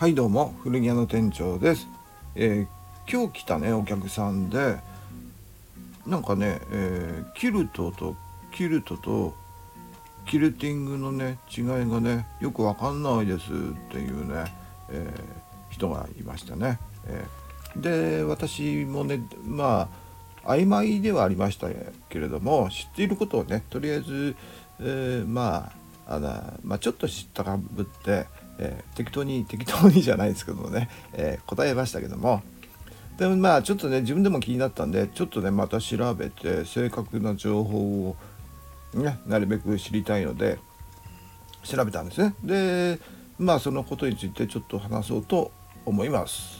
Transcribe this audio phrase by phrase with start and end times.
[0.00, 1.86] はいどうも古着屋の店長です、
[2.34, 2.66] えー
[3.06, 4.78] 今日来たねお客さんで。
[6.06, 8.16] なんかね、えーキルトと
[8.50, 9.34] キルトと
[10.24, 13.52] キルティングのね違いがねよくわかんないですっ
[13.90, 14.50] ていうね、
[14.88, 17.26] えー人がいましたね、え
[17.76, 19.86] で私もねま
[20.42, 21.68] あ曖昧ではありました
[22.08, 24.34] けれども知っていることをねとりあえず、
[24.80, 25.70] えま
[26.06, 28.26] ああの、まあ、ちょっと知ったかぶって、
[28.60, 32.42] えー適当に適当にじゃないですけどもね、えー答えましたけども
[33.18, 38.16] でもまあちょっとね自分でも気になったんでちょっとねまた調べて正確な情報を
[38.94, 40.58] ねなるべく知りたいので
[41.64, 42.98] 調べたんですねで
[43.38, 45.50] まあそのことについてちょっと話そうと
[45.86, 46.58] 思います。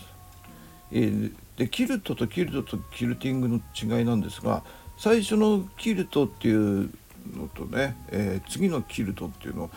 [0.90, 3.60] えーでキルトとキルトとキルティングの
[3.98, 4.62] 違いなんですが
[4.96, 6.90] 最初のキルトっていう
[7.36, 9.70] のとね、えー次のキルトっていうの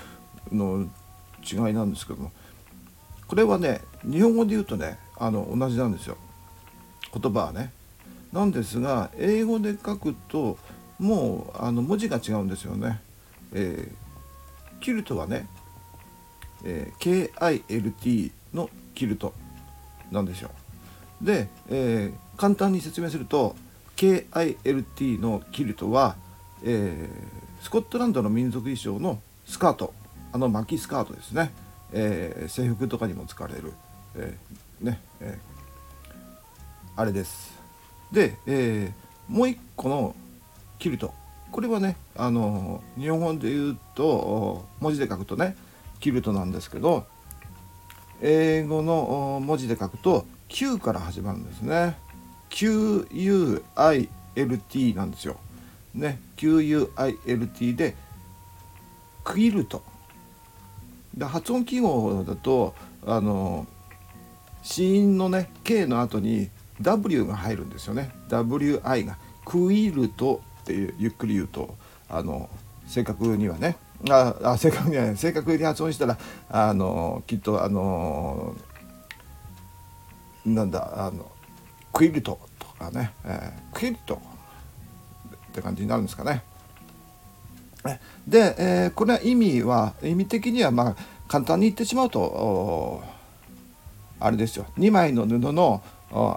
[0.51, 0.89] の
[1.43, 2.31] 違いなんですけども
[3.27, 6.17] これはね日本語で言うとねあの同じなんですよ
[7.13, 7.71] 言葉はね。
[8.31, 10.57] なんですが英語で書くと
[10.97, 12.99] もうあの文字が違うんですよね。
[13.53, 14.03] えー
[14.81, 15.47] キルトはね、
[16.65, 19.33] えー KILT のキルト
[20.11, 20.49] なんですよ。
[21.21, 23.55] で、えー簡単に説明すると
[23.95, 26.15] KILT のキルトは、
[26.63, 29.93] えースコットランドの民族衣装のスカート
[30.33, 31.53] あの巻きスカートですね、
[31.93, 33.71] えー制服とかにも使われる、
[34.15, 35.53] えーねえー
[36.95, 37.57] あれです。
[38.11, 38.93] で、え
[39.27, 40.15] もう一個の
[40.77, 41.11] キルト。
[41.51, 45.55] これはねあの日本で言うと文字で書くとね
[45.99, 47.05] キルトなんですけど
[48.21, 51.95] 英語の文字で書くと Q から始まるんですね。
[52.49, 53.65] QUILT
[54.95, 55.37] なんですよ。
[55.95, 57.95] ね QUILT で
[59.23, 59.81] クイルト。
[61.15, 62.73] で発音記号だと
[63.05, 63.67] あの
[64.61, 66.49] 子音のね K の後に
[66.81, 68.11] W が入るんですよね。
[68.29, 69.17] WI が。
[69.45, 71.75] クイルトっていうゆっくり言うと
[72.09, 72.49] あの
[72.87, 73.77] 正確にはね。
[74.09, 76.17] ああ正確には正確に発音したら
[76.49, 78.55] あのきっとあの
[80.45, 81.31] なんだあの
[81.93, 86.43] クイルトとかね、えークイルトって感じになるんですかね。
[88.27, 90.95] で、えーこれは意味は意味的にはまあ
[91.27, 93.03] 簡単に言ってしまうと
[94.19, 94.65] あれですよ。
[94.77, 95.83] 2枚の布の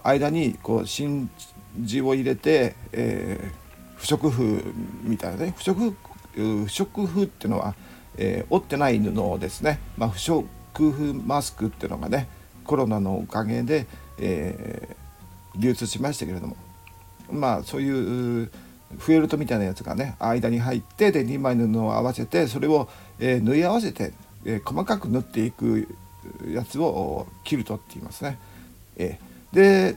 [0.05, 1.31] 間にこう真
[1.77, 4.75] 珠を入れて、えー不織布
[5.05, 5.95] みたいなね不織
[6.35, 7.75] 布不織布っていうのは、
[8.19, 12.29] えー折ってない布をですね、まあ、不織布マスクっていうのがね
[12.65, 13.87] コロナのおかげで、
[14.19, 14.97] えー
[15.59, 16.57] 流通しましたけれども。
[17.31, 18.51] まあそういう
[18.99, 22.89] フェルトみたいなやつがね間に入ってで2枚の布を合わせてそれを、
[23.19, 24.13] えー縫い合わせて、
[24.45, 25.89] えー細かく縫っていく
[26.47, 28.39] やつをキルトって言いますね。
[28.97, 29.97] えーで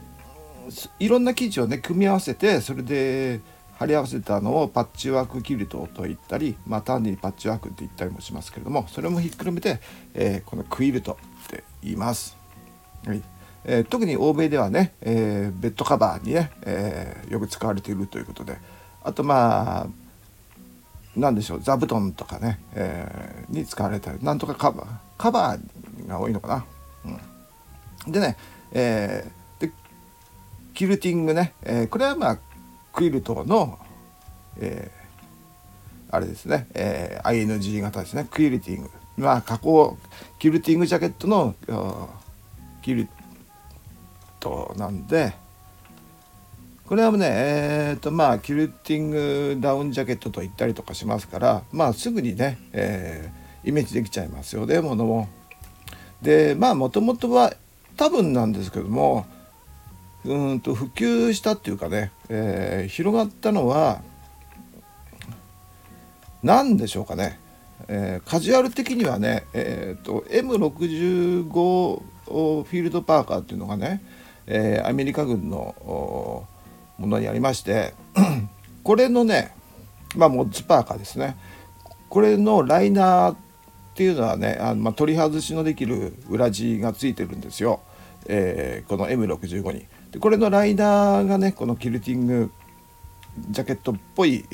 [0.99, 3.39] いろんな生地をね組み合わせてそれで
[3.79, 9.79] 貼り合わせたのをパッチワークキルトと言ったり、まあ、単にパッチワークって言ったりもしますけれどもそれもひっくるめて、
[10.13, 12.37] えーこのクイルトって言います。
[13.05, 13.21] はい
[13.65, 18.57] えー特に欧米ではね、えーベッドカバーにね、えーよく使われているということで
[19.03, 19.87] あとまあ
[21.19, 24.87] なんでしょう座布団とかね、えーに使われたりなんとかカバー
[25.17, 26.65] カバーが多いのかな。
[28.05, 28.37] うん、でね、
[28.71, 29.71] えーで
[30.73, 32.39] キルティングね、えーこれはまあ
[32.93, 33.79] クイルトの、
[34.57, 34.99] えー
[36.11, 39.97] あれですね、えー ING 型ですねクイルティングまあ加工
[40.37, 41.55] キルティングジャケットの
[42.81, 43.07] キル
[44.39, 45.33] トなんで
[46.89, 55.27] これはねえーとまあキルティングダウンジャケットと言ったりとかしますからまあすぐにね、えーイメージできちゃいますよねものも。
[56.21, 57.53] でまあもともとは
[57.97, 59.27] 多分なんですけども
[60.25, 64.01] うんと普及したっていうかね、えー広がったのは
[66.41, 67.39] 何でしょうかね、
[67.87, 74.01] えーカジュアル的にはね、えー、と M65 フィールドパーカーっていうのがね、
[74.47, 76.47] えーアメリカ軍の
[76.99, 77.93] ものにありまして
[78.83, 79.55] これのね
[80.15, 81.37] まあモッズパーカーですね
[82.09, 83.37] これのライナーっ
[83.95, 87.81] ていうのはねあの、まあ、取り外しのできる裏地がついてるんですよ、
[88.27, 89.85] えーこの M65 に。
[90.11, 92.51] でこれのライナーがねこのキルティング
[93.51, 94.45] ジャケットっぽい、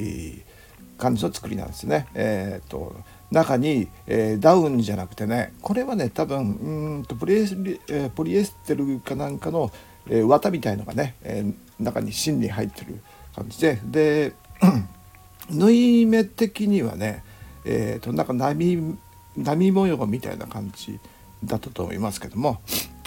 [0.98, 2.07] 感じの作りなんですね。
[2.13, 2.95] えー、と
[3.31, 9.71] 中に、えーダウンじゃなくてねこれはね多分うんとポリエスリ、えーポリエステルかなんかの、
[10.07, 13.00] えー綿みたいのがね、えー中に芯に入ってる
[13.36, 14.33] 感じでで
[15.50, 17.24] 縫い目的にはね、
[17.66, 18.98] えー、となんか波
[19.38, 21.00] 波模様みたいな感じ
[21.44, 22.62] だったと思いますけども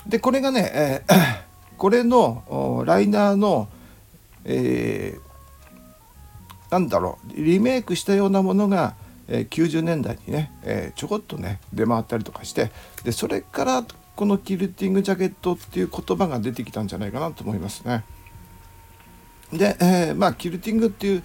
[0.06, 1.42] でこれがね、えー、
[1.76, 3.68] これのライナーの、
[4.44, 8.94] えー、なんだろうリメイクしたようなものが、
[9.28, 12.70] えー、90年代にね、えー、ちょこっとね出回ったりとかして
[13.04, 13.84] でそれから
[14.16, 18.04] このキルティングジャケットっていう言葉が出てきたんじゃないかなと思いますね。
[19.52, 21.22] で、えー、まあキルティングっていう、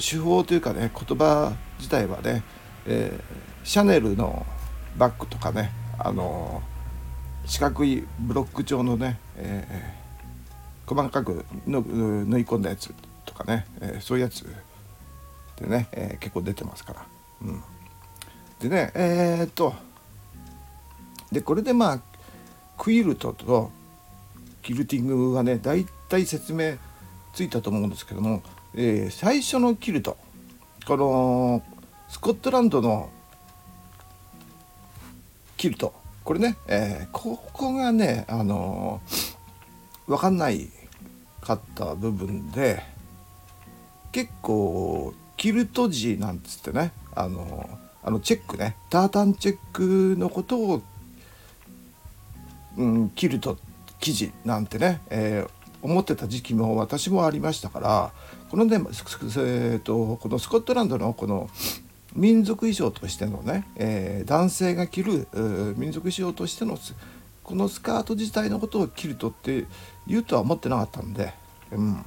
[0.00, 2.42] 手法というかね言葉自体はね、
[2.86, 4.46] えー、シャネルの
[4.96, 6.62] バッグとかねあの
[7.44, 12.94] 四角いブロック状のね、えー、細かくの縫い込んだやつ
[13.26, 14.46] とかね、えー、そういうやつ
[15.56, 17.06] でね、えー、結構出てますから。
[17.42, 17.62] うん、
[18.60, 19.74] でねえー、っと
[21.30, 22.00] でこれでまあ
[22.78, 23.70] クイルトと
[24.62, 26.76] キルティングはね大体説明
[27.34, 28.42] ついたと思うんですけども、
[28.74, 30.16] えー、最初のキルト
[30.86, 31.62] この
[32.08, 33.10] スコットランドの
[35.56, 35.92] キルト
[36.24, 40.68] これね、えー、ここがねあのー、分かんない
[41.40, 42.82] かった部分で
[44.12, 50.82] 結構キルト時なんつってねあのー、あのチェックねタータンチェックのことを
[52.76, 53.56] うん、キルト
[54.00, 55.50] 生地なんてね、えー、
[55.84, 58.12] 思ってた時期も私もありましたから
[58.50, 61.50] このね、えーと、このスコットランドのこの
[62.14, 65.28] 民族衣装としてのね、えー、男性が着る
[65.76, 66.78] 民族衣装としての
[67.42, 69.66] このスカート自体のことをキルトって
[70.06, 71.34] 言うとは思ってなかったんで、
[71.72, 72.04] うん、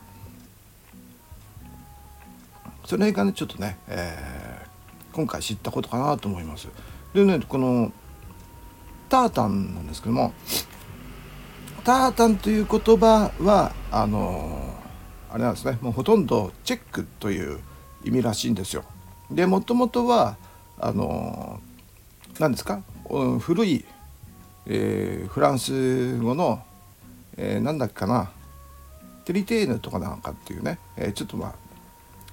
[2.84, 6.68] それがねちょっとね、えー、今回知ったことかなと思います。
[7.14, 7.92] でねこの
[9.10, 10.34] タータンなんですけども
[11.88, 14.76] タータンという言葉はあの
[15.30, 15.78] あれなんですね。
[15.82, 17.62] もうほとんどチェックという
[18.04, 18.84] 意味らしいんですよ。
[19.32, 20.36] でもともとは
[20.78, 21.62] あの
[22.40, 22.82] 何ですか？
[23.10, 23.86] うん古い、
[24.66, 26.62] えー、フランス語の、
[27.38, 28.32] えー、なんだっけかな？
[29.24, 31.56] テリテーヌとかなんかっていうね、えー、ちょっとまあ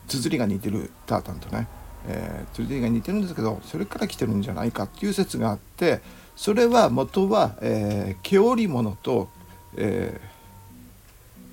[0.09, 1.69] 綴りが似てるタータンとね、
[2.09, 6.01] えー、綴りが似てるんですけどそれから来てるんじゃないかっていう説があって
[6.35, 9.29] それは元は、えー、毛織物と、
[9.77, 10.21] え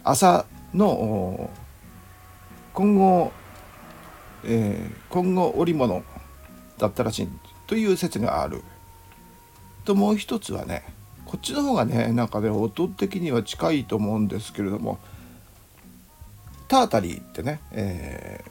[0.03, 1.49] ー、麻の
[2.73, 3.31] 混合、
[4.45, 6.03] えー、混合織物
[6.77, 7.29] だったらしい
[7.67, 8.63] という説がある。
[9.83, 10.83] ともう一つはね
[11.25, 14.99] こっちの方がねなんかね音的には近いと思うんですけれども
[16.67, 18.43] タータリーってね、え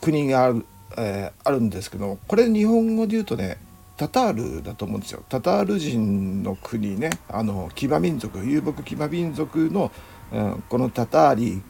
[0.00, 0.64] ー、国がある,、
[0.96, 3.58] えー、あるんですけどこれ日本語で言うとね
[3.96, 5.22] タタールだと思うんですよ。
[5.28, 7.10] タタール人の国ね。
[7.28, 9.92] あの騎馬民族遊牧騎馬民族の、
[10.32, 11.62] うん、このタターリ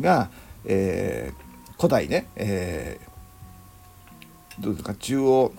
[0.00, 0.30] が、
[0.64, 4.94] えー、古代ね、えー、どうですか？
[4.94, 5.52] 中央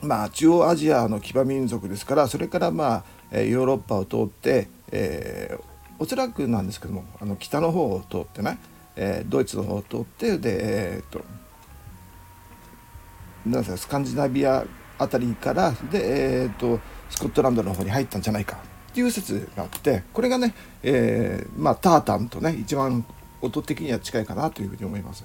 [0.00, 3.02] まあ中央アジアの騎馬民族ですからそれからま
[3.32, 5.62] あヨーロッパを通って、えー、
[5.98, 8.60] おそらくなんですけどもあの北の方を通ってね、
[8.94, 11.24] えー、ドイツの方を通ってでえー、っと
[13.44, 13.76] なんですか？
[13.76, 14.64] スカンジナビア
[14.98, 16.80] 辺りからで、えーと、
[17.10, 18.58] スコットランドの方に入ったんじゃないか。
[18.90, 23.04] っていう説があってこれがね、えー、まあ、タータンとね一番
[23.40, 25.24] 音的には近いかなというふうに思います。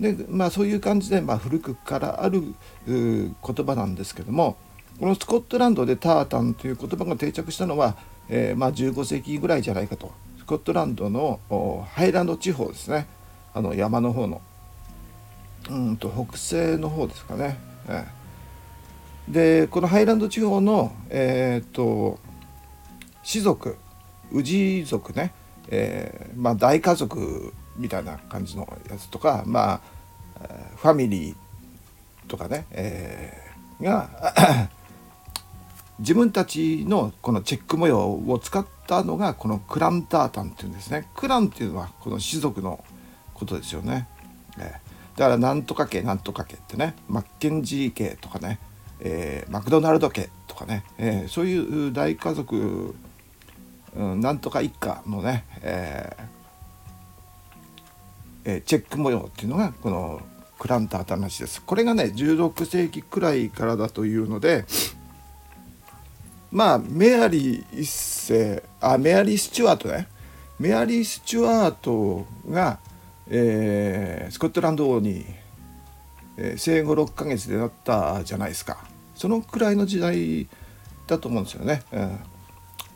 [0.00, 2.42] でまあそういう感じで、まあ、古くからある
[2.86, 4.56] 言葉なんですけども
[4.98, 7.96] このスコットランドでタータンという言葉が定着したのは、
[8.28, 10.10] えー、まあ、15世紀ぐらいじゃないかと。
[10.38, 11.38] スコットランドの
[11.92, 13.06] ハイランド地方ですね。
[13.54, 14.40] あの山の方の。
[15.70, 17.58] うんと北西の方ですかね。
[17.88, 18.21] えー
[19.28, 22.18] でこのハイランド地方の、えーと、
[23.22, 23.76] 士族
[24.32, 25.32] 氏族ね、
[25.68, 29.80] えー、まあ、大家族みたいな感じのやつとか、まあ、
[30.76, 31.36] ファミリー
[32.28, 34.08] とかね、えー、が
[35.98, 41.08] 自分たちのこのチェック模様を使ったのがこのクランタータンっていうんですね。
[41.14, 42.82] クランっていうのはこの士族の
[43.34, 44.08] ことですよね、
[44.58, 48.58] えー、だからなんとか家なんとか家ってねマッケンジー家とかね
[49.04, 52.94] えー、マクドナルド家とかね、えー、そういう大家族、
[53.96, 60.22] うん、なんとか一家のね、えー、チェック模様っていうのがこの
[60.58, 61.60] クランターって話です。
[61.62, 64.64] これがね16世紀くらいからだというので
[66.52, 70.06] まあメアリー一世あメアリー・スチュワートね
[70.60, 72.78] メアリー・スチュワートが、
[73.28, 75.24] えー、スコットランド王に、
[76.36, 78.91] えー、生後6ヶ月でなったじゃないですか。
[79.22, 80.48] そのくらいの時代
[81.06, 81.84] だと思うんですよね。
[81.92, 82.18] うん、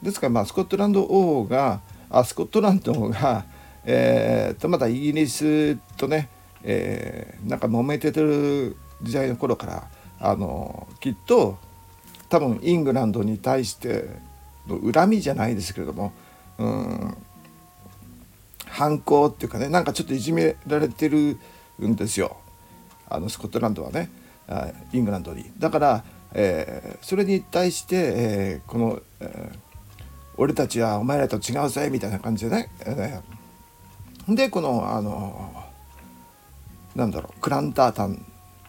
[0.03, 1.81] ですからまあスコットランド王が
[2.11, 3.45] あスコットランドが、
[3.85, 6.29] えー、とまだイギリスとね、
[6.65, 11.59] えー、なんか揉めてる時代の頃からあのきっと
[12.29, 14.09] 多分イングランドに対して
[14.67, 16.13] の恨みじゃないですけれども
[16.59, 17.17] うん
[18.65, 21.39] 反抗っていうかねなんかちょっといじめられてる
[21.81, 22.37] んですよ
[23.09, 24.11] あのスコットランドはね
[24.93, 25.51] イングランドに。
[25.59, 26.05] だから、
[26.39, 29.59] えー、それに対して、えー、この、えー、
[30.37, 35.65] 俺たちはお前らと違うぜみたいな感じでね、えー、でこのあの
[36.95, 38.23] なんだろうクランタータン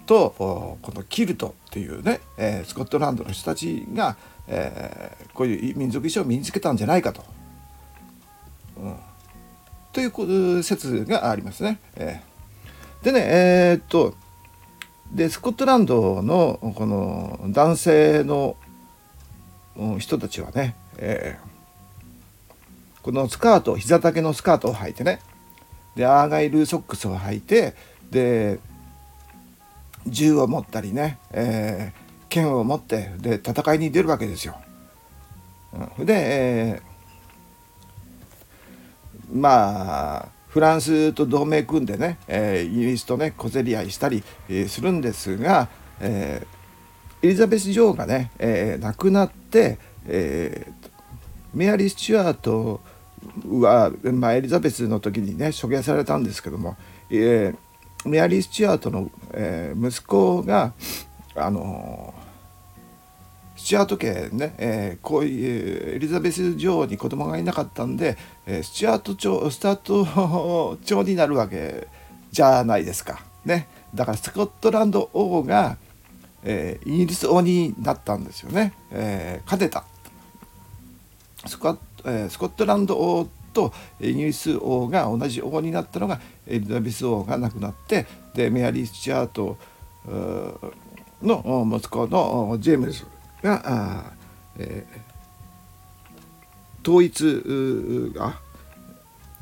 [0.06, 4.16] とこのキルトっていうね、え、スコットランドの人たちが、
[4.48, 7.26] え、こういう民族衣装を身につけたんじゃないかと。
[8.78, 8.96] うん、
[9.92, 11.80] という説がありますね。
[11.98, 12.22] え、
[13.04, 14.16] でねえ、っと
[15.12, 18.58] でスコットランドのこの男性の
[20.00, 25.20] 人たちはね、えー、このスカート膝丈のスカートを履いてね
[25.96, 27.74] でアーガイルソックスを履いて
[28.12, 28.60] で
[30.06, 34.58] 銃を持ったりね、えー、剣を持ってで戦いに出るわけですよ。
[36.00, 50.90] で、えー、まあフランスと同盟組んでね、え、イギリスとね小競り合いしたり、え、するんですが、えー、エリザベス女王がね、えー、亡くなって、えー、
[51.54, 52.82] メアリー・スチュアート
[53.48, 56.76] は、まあ、エリザベスの時にね処刑されたんですけども、
[57.12, 57.54] え、
[58.04, 60.74] メアリー・スチュアートの、え、息子が
[61.36, 62.27] あのス
[63.68, 71.86] チュアート家ね、えー、こういうエリザベス女王に子供がいなかったんで、えー、スチュアート朝スタート朝になるわけ
[72.32, 73.26] じゃないですか。
[73.44, 75.76] ね、だからスコットランド王が、
[76.44, 78.72] えー、イギリス王になったんですよね。
[78.90, 79.84] えー、勝てた
[81.46, 89.58] スコ,、えー、スコットランド王とイギリス王が同じ王になったのがエリザベス王が亡くなってでメアリー・スチュアート
[91.22, 93.04] の息子のジェームズ
[93.42, 94.14] が、
[94.58, 98.40] えー、統一が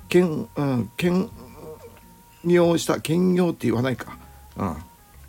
[0.10, 1.30] 兼、うん、兼
[2.46, 4.18] 業した兼業って言わないか、
[4.58, 4.78] うん、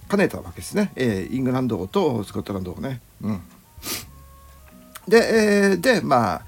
[0.08, 3.00] 兼ねたわけですね、えー、イングランド王とスコットランド王ね。
[3.22, 3.40] うん、
[5.08, 6.42] で,、えー、でまあ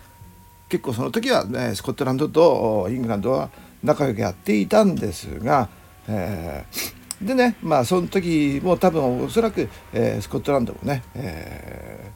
[0.69, 3.49] 結構その時は、ね、スコットランドとイングランドは
[3.83, 5.69] 仲良くやっていたんですが、
[6.09, 12.11] えー、でねまあその時も多分おそらく、えー、スコットランドもね、え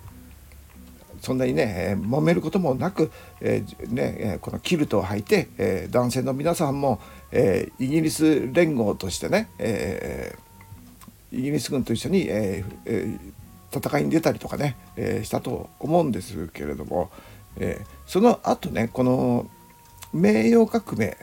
[1.19, 7.01] ー、そんなにね揉めることもなく、えー、ね、このキルトを履いて、えー、男性の皆さんも、
[7.33, 17.11] えー、イギリス連合としてね、えー、イギリス軍と一緒に、えーえー、戦いに出たりとかね、えー、したと思うんですけれども、
[17.57, 19.51] えー、その後ねこの
[20.13, 21.17] 名誉革命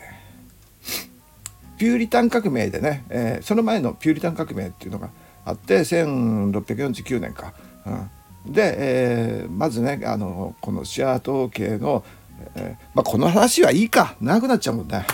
[1.79, 5.09] ピューリタン革命でね、えー、その前のピューリタン革命っていうのが
[5.45, 7.53] あって1649年か、
[8.45, 12.03] うん、で、えー、まずねあのこのシアート系の、
[12.55, 14.17] えー、まあ、この話はいいか。
[14.19, 15.07] 長くなっちゃうもんね、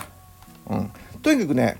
[0.67, 0.91] うん、
[1.21, 1.77] とにかくね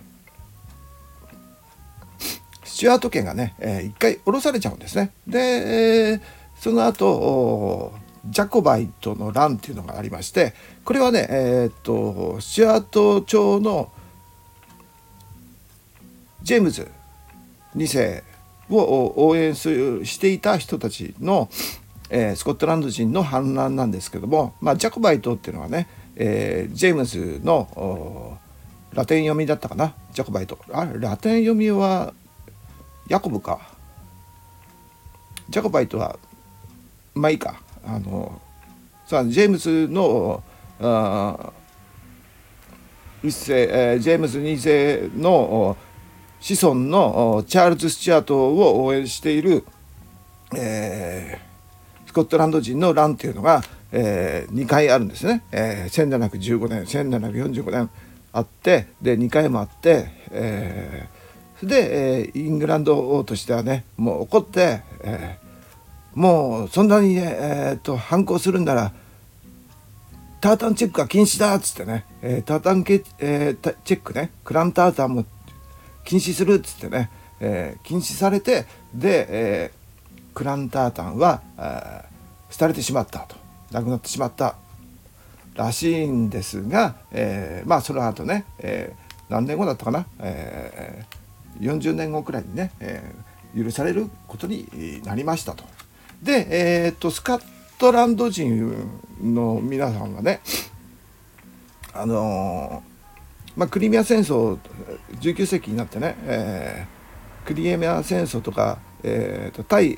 [2.64, 5.14] スチュアート家がね、えー、一回降ろされちゃうんですね。
[5.26, 6.22] で、えー、
[6.58, 7.92] その後
[8.28, 13.92] ジャコバイトの乱っていうのがありましてこれはねえー、っとスチュアート朝の
[16.46, 16.88] ジェームズ。
[17.76, 18.24] 2世
[18.70, 21.50] を応援するしていた人たちの、
[22.12, 28.38] えー、スコットランド人の反乱なんですけども、まあ、ジャコバイトっていうのはね、えー、ジェームズの
[28.94, 29.96] ラテン読みだったかな？
[30.14, 30.60] ジャコバイト。
[30.72, 32.14] あラテン読みは
[33.10, 33.60] ヤコブか。
[35.50, 36.20] ジャコバイトは
[37.16, 37.60] まあいいか。
[37.84, 38.40] あの
[39.08, 40.44] さあジェームズの
[40.80, 41.52] あ
[43.24, 45.76] 一世、えー、ジェームズ2世の
[46.40, 49.66] 子孫のチャールズ・スチュアートを応援している、
[50.56, 57.90] えー、スコットランド人の乱っていうのが、えー、2回あるんですね、えー、1715年1745年
[58.32, 65.40] あってで2回もあって、えー、で、えー、イングランド王としてはねもう怒って、え
[66.16, 68.94] もうそんなに、ね、えー、と反抗するんなら
[70.40, 75.26] タータンチェックは禁止だっつってね、えー、タータンケ、えー、チェックねクランタータンも
[76.06, 77.10] 禁止するっつってね、
[77.40, 81.42] えー、禁止されてで、えー、クランタータンは
[82.58, 83.36] 廃れてしまったと
[83.72, 84.56] 亡くなってしまった
[85.56, 95.64] らしいんですが、えー、まあその後ね、えー、何年後だったかな、えー、40年後くらいにね、えー、許されることになりましたと。
[96.22, 96.48] で、
[96.86, 97.44] えー、っとスカッ
[97.78, 98.90] トランド人
[99.22, 100.42] の皆さんはね
[101.94, 102.95] あのー、
[103.56, 104.58] まあ、クリミア戦争
[105.22, 109.98] 19世紀になってね、えー、クリミア戦争とか、えーと、対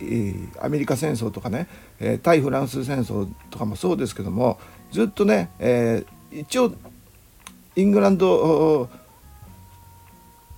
[0.62, 1.68] アメリカ戦争とかね、
[2.00, 4.60] えー、対フランス戦争とかもそうですけども
[4.92, 6.74] ずっとね、えー、一応
[7.76, 8.90] イングランド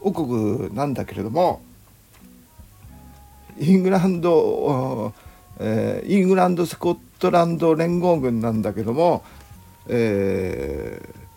[0.02, 1.62] 王国なんだけれども
[3.60, 5.14] イングランド、
[5.60, 9.24] えー、イングランドスコットランド連合軍なんだけども、
[9.88, 11.29] えー、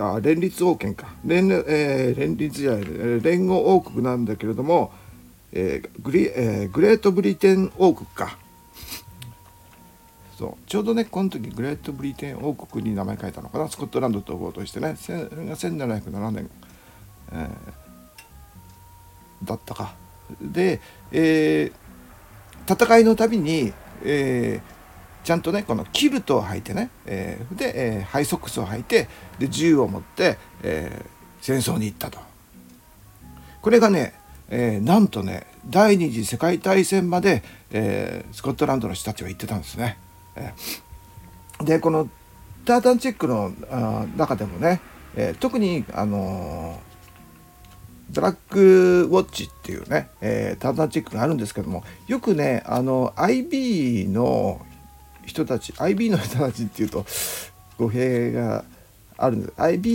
[0.00, 1.14] あ連立王権か。
[1.24, 4.92] 連,、えー、連立じゃない連合王国なんだけれども、
[5.52, 8.38] えーグリえー、グレートブリテン王国か。
[10.38, 10.54] そう。
[10.66, 13.68] ちょうどねこの時グレートブリテン王国に名前書いたのかな。
[13.68, 14.96] スコットランドと合同してね。
[14.98, 16.50] それが1707年、
[17.32, 19.94] えー、だったか。
[20.40, 20.80] で、
[21.12, 23.72] えー、戦いのたびに、
[24.04, 24.75] えー、
[25.26, 29.08] ちゃんとねこのキルトを履いてね、えー、で、えー、ハイソックスを履いて
[29.40, 31.06] で銃を持って、えー、
[31.40, 32.20] 戦争に行ったと。
[33.60, 34.14] これがね、
[34.48, 37.42] えー、なんとね第二次世界大戦まで、
[37.72, 39.98] えー、スコットランドの人たちは行ってたんですね。
[40.36, 42.08] えー、でこの
[42.64, 44.80] タータンチェックのあ中でもね、
[45.16, 46.78] えー、特にあの
[48.10, 54.64] ブラックウォッチっていうね、えー、タータンチェックがあるんですけどもよくねあの IB の
[55.26, 57.04] 人たち IB の人たちっていうと
[57.78, 58.64] 語弊が
[59.18, 59.92] あるんです IB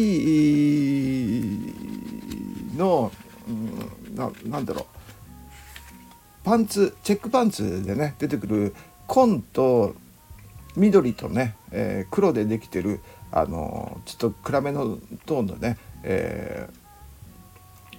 [2.78, 3.12] の、
[3.48, 4.86] うん、ななんだろう。
[6.44, 8.76] パンツチェックパンツでね出てくる
[9.08, 9.96] 紺と
[10.76, 13.00] 緑とね、えー、黒でできてる
[13.32, 16.82] あのちょっと暗めのトーンのね、えー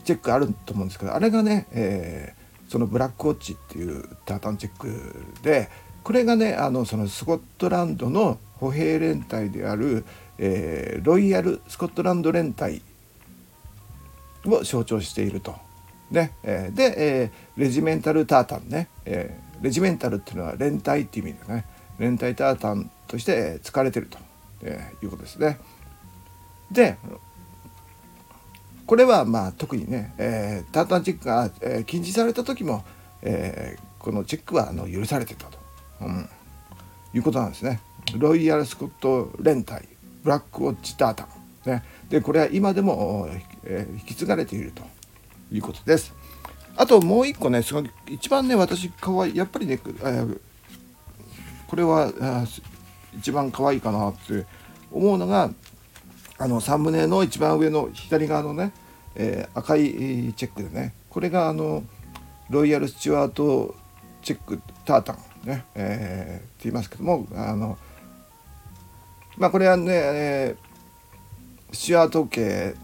[0.04, 5.68] チェックあると思うんですけどあれがね、えー、そのブラックウォッチっていうタータンチェックで
[6.02, 10.04] これがねあのそのスコットランドの歩兵連隊である、
[10.38, 12.82] えー、ロイヤルスコットランド連隊
[14.44, 15.54] を象徴していると。
[16.10, 21.64] ねえー、で、えー、レジメンタルタータンね、えー、レジメンタルっていうのは連隊っていう意味でね
[21.98, 24.18] 連隊タータンとして使われてると、
[24.62, 25.58] えー、いうことですね。
[26.70, 26.96] で
[28.86, 32.84] これはまあ特にね、えー、タータンチェックが、えー、禁止された時も、
[33.22, 35.58] えー、このチェックはあの許されてたと、
[36.04, 36.28] うん、
[37.14, 37.80] いうことなんですね。
[38.16, 39.88] ロイヤルスコット連隊。
[40.22, 41.26] ブラックウォッチタータ
[41.66, 43.28] ン、ね、でこれは今でも、
[43.64, 44.82] えー、引き継がれていると。
[45.52, 46.14] いうことです。
[46.76, 50.38] あともう一個ねすごい一番ね私かわいいやっぱりね、えー、
[51.68, 52.10] これは
[53.18, 54.46] 一番可愛いかなって
[54.90, 55.50] 思うのが
[56.38, 58.72] あのサムネの一番上の左側のね、
[59.14, 60.94] えー、赤いチェックでね。
[61.10, 61.84] これがあの
[62.48, 63.74] ロイヤル・スチュワート・
[64.22, 65.18] チェック・タータン。
[65.44, 67.78] ね、えー、って言いますけどもあの
[69.36, 72.74] まあこれはね、えー、スチュワート系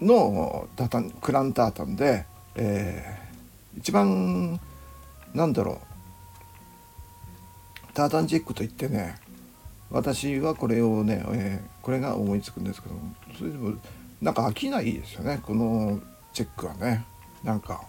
[0.00, 4.58] のタタンクランタータンで、えー、一番
[5.34, 5.80] なんだろ
[7.90, 9.16] うタータンチェックといってね
[9.90, 12.94] 私はこれをね、えー、これが思いつくんですけど
[13.36, 13.74] それでも
[14.22, 16.00] なんか飽きないですよねこの
[16.32, 17.04] チェックはね。
[17.42, 17.82] なんか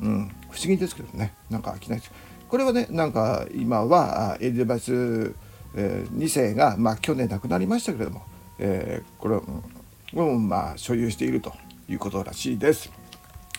[0.00, 0.28] うん。
[0.50, 1.34] 不思議ですけどね。
[1.50, 2.12] なんか飽きないです。
[2.48, 5.34] これはねなんか今はエリザベス、
[5.74, 8.22] えー、2世が、まあ、去年亡くなりましたけれども、
[8.58, 11.52] えー、これを、まあ、所有していると
[11.88, 12.90] いうことらしいです。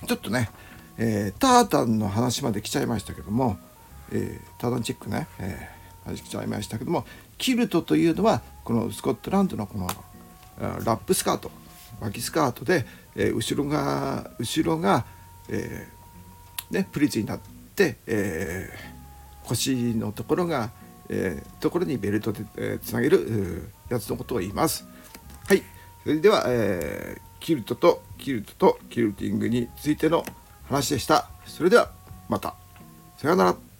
[0.06, 0.49] ちょっとね、
[0.97, 3.58] えー、タータンの話まで来ちゃいましたけども、
[4.12, 7.06] えー、タータンチェックね、えー話しちゃいましたけども
[7.38, 9.88] キルトというのはこのスコットランドのこの
[10.60, 11.51] ラップスカート
[11.99, 15.06] 脇スカートで、えー、後ろが後ろが、
[15.49, 16.00] えー、
[16.71, 17.39] ね、プリーツになっ
[17.75, 20.71] て、えー、腰のところが、
[21.10, 24.88] えー、ところにベルトで、えー、つなげるやつのことを言います。
[25.47, 25.63] はい、
[26.03, 30.23] それでは、え、キルトとキルトとキルティングについての
[30.69, 31.29] 話でした。
[31.45, 31.91] それでは
[32.29, 32.55] また。
[33.17, 33.70] さようなら。